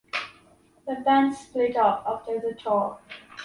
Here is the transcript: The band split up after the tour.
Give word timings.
The 0.87 0.95
band 1.05 1.35
split 1.35 1.75
up 1.75 2.03
after 2.07 2.39
the 2.39 2.55
tour. 2.59 2.97